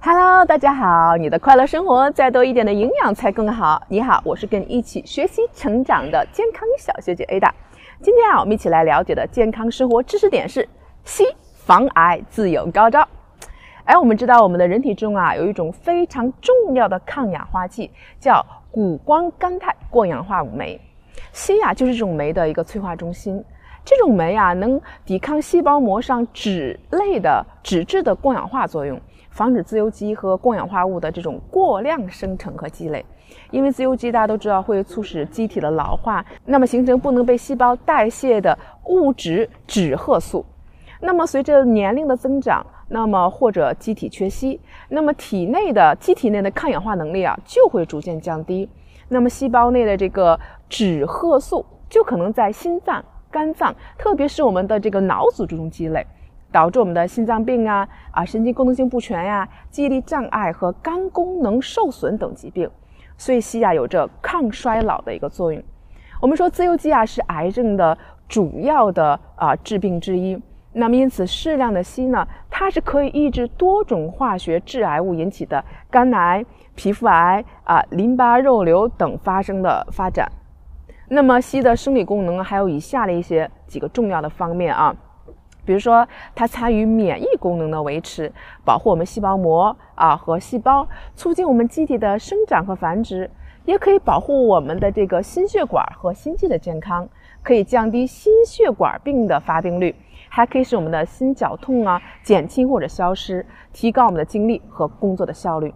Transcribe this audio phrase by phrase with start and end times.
[0.00, 1.16] Hello，大家好！
[1.16, 3.82] 你的快乐生活，再多一点的营养才更好。
[3.88, 7.50] 你好，我是跟你一起学习成长的健康小学姐 Ada。
[8.00, 10.66] 今天啊，我们一起来了解的健康生活知识点是
[11.04, 11.24] 硒
[11.56, 13.06] 防癌自有高招。
[13.86, 17.90] 哎，我们知道我们的人体中啊，有一种非常重要的抗氧化剂，
[18.20, 20.80] 叫谷胱甘肽过氧化物酶。
[21.32, 23.44] 硒啊，就是这种酶的一个催化中心。
[23.84, 29.00] 这种酶啊，能抵抗细胞膜上脂类的脂质的过氧化作用，
[29.38, 33.06] 防止自由基和过氧化物的这种过量生成和积累。
[33.52, 40.44] 因为自由基大家都知道会促使机体的老化，那么形成不能被细胞代谢的物质脂褐素。
[41.00, 44.58] 那么随着年龄的增长，那么或者机体缺硒，
[44.88, 48.68] 那么体内的机体内的抗氧化能力啊就会逐渐降低。
[49.06, 50.36] 那么细胞内的这个
[50.68, 53.04] 脂褐素就可能在心脏。
[53.30, 56.04] 肝脏，特别是我们的这个脑组织中积累，
[56.50, 62.70] 导致我们的心脏病啊、啊神经功能性不全呀、记忆力障碍和肝功能受损等疾病。
[63.16, 65.62] 所以硒啊有着抗衰老的一个作用。
[66.20, 67.96] 我们说自由基啊是癌症的
[68.28, 70.40] 主要的啊致病之一。
[70.72, 76.44] 那么因此适量的硒呢，它是可以抑制多种化学致癌物引起的肝癌、
[76.76, 80.30] 皮肤癌啊、淋巴肉瘤等发生的发展。
[81.08, 84.94] 那么硒的生理功能还有以下的一些几个重要的方面啊，
[85.68, 88.32] 比如说它参与免疫功能的维持，
[88.64, 93.30] 保护我们细胞膜啊和细胞，促进我们机体的生长和繁殖，
[93.66, 97.06] 也可以保护我们的这个心血管和心肌的健康，
[97.42, 99.94] 可以降低心血管病的发病率，
[100.30, 105.74] 还可以使我们的心绞痛啊减轻或者消失，提高我们的精力和工作的效率。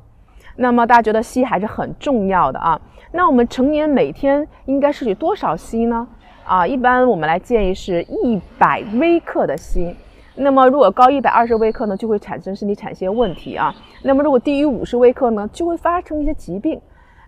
[0.57, 2.81] 那么大家觉得硒还是很重要的啊。
[3.11, 6.09] 那我们成年每天应该摄取多少硒呢？
[6.45, 9.95] 啊，一般我们来建议是一百微克的锌。
[10.35, 13.75] 那么如果高一百二十微克呢，就会产生身体产生问题啊。
[14.03, 16.81] 那么如果低于五十微克呢，就会发生一些疾病。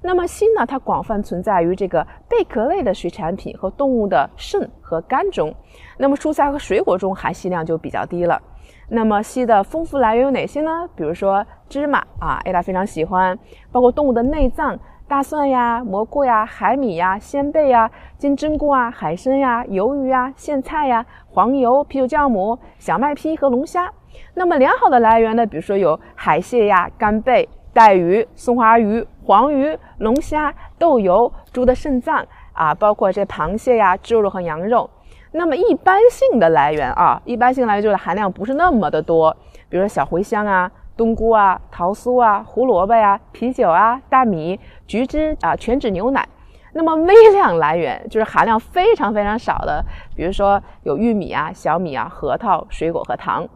[0.03, 5.55] 那么锌呢，它广泛存在于这个贝壳类的水产品和动物的肾和肝中。
[5.97, 8.41] 那么蔬菜和水果中含硒量就比较低了。
[8.89, 10.89] 那么硒的丰富来源有哪些呢？
[10.97, 13.39] 比如说芝麻啊，A 大非常喜欢，
[13.71, 14.79] 包括动物的内脏。
[15.07, 23.93] 大蒜呀、蘑菇呀、海米呀、鲜贝呀、金针菇啊、海参呀、鱿鱼呀、苋菜呀、黄油、啤酒酵母、小麦坯和龙虾。
[24.33, 25.45] 那么良好的来源呢？
[25.45, 34.89] 比如说有海蟹呀、干贝、带鱼、松花鱼、黄鱼、龙虾、豆油、猪的肾脏啊，包括这螃蟹呀、猪肉和羊肉。
[35.33, 39.37] 那么一般性的来源啊，一般性来源就是含量不是那么的多，
[39.69, 40.71] 比如说小茴香啊。
[40.97, 46.29] 冬菇啊、桃酥啊、胡萝卜呀、啤酒啊、大米、橘汁啊、全脂牛奶。
[46.73, 49.85] 那么微量来源就是含量非常非常少的，
[50.17, 53.47] 比如说有玉米啊、小米啊、核桃、水果和糖。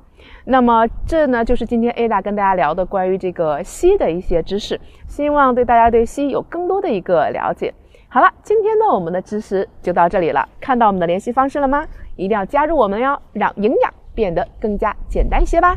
[0.44, 7.72] 那么这呢，就是今天 Ada 跟大家聊的关于这个硒的一些知识，希望对大家对硒有更多的一个了解。
[8.08, 10.48] 好了，今天呢我们的知识就到这里了。
[10.60, 11.86] 看到我们的联系方式了吗？
[12.16, 15.76] 一定要加入我们哟，让营养变得更加简单一些吧。